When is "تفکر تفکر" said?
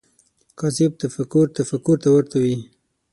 1.01-1.95